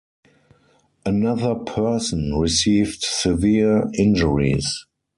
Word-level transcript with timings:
Another 1.05 1.53
person 1.53 2.33
received 2.33 3.03
severe 3.03 3.87
injuries. 3.99 4.87